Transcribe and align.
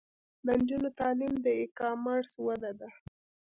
د 0.45 0.47
نجونو 0.59 0.89
تعلیم 0.99 1.33
د 1.45 1.47
ای 1.57 1.65
کامرس 1.79 2.31
وده 2.45 2.71
ده. 2.79 2.89